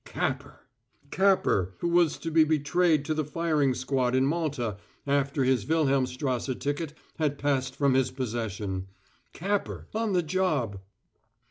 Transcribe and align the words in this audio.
Capper! 0.03 0.61
Capper, 1.11 1.75
who 1.77 1.87
was 1.87 2.17
to 2.17 2.31
be 2.31 2.43
betrayed 2.43 3.05
to 3.05 3.13
the 3.13 3.23
firing 3.23 3.75
squad 3.75 4.15
in 4.15 4.25
Malta, 4.25 4.77
after 5.05 5.43
his 5.43 5.63
Wilhelmstrasse 5.67 6.57
ticket 6.59 6.95
had 7.19 7.37
passed 7.37 7.75
from 7.75 7.93
his 7.93 8.09
possession. 8.09 8.87
Capper 9.31 9.85
on 9.93 10.13
the 10.13 10.23
job! 10.23 10.79